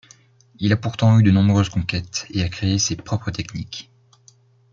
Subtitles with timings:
[0.57, 3.91] Il a pourtant eu de nombreuses conquêtes et a créé ses propres techniques.